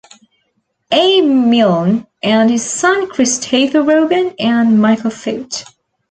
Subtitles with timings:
[0.91, 1.21] A.
[1.21, 5.63] Milne and his son Christopher Robin, and Michael Foot.